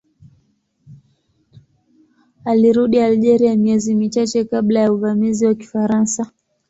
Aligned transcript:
Alirudi 2.45 2.99
Algeria 2.99 3.55
miezi 3.57 3.95
michache 3.95 4.43
kabla 4.45 4.79
ya 4.79 4.93
uvamizi 4.93 5.45
wa 5.45 5.55
Kifaransa. 5.55 6.31